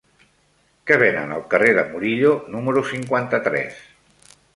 Què 0.91 0.95
venen 1.01 1.33
al 1.35 1.43
carrer 1.51 1.67
de 1.79 1.83
Murillo 1.91 2.31
número 2.55 2.83
cinquanta-tres? 2.93 3.77